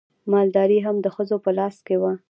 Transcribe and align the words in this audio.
مالداري 0.31 0.79
هم 0.85 0.95
د 1.01 1.07
ښځو 1.15 1.37
په 1.45 1.51
لاس 1.57 1.75
کې 1.87 1.95
وه. 2.01 2.11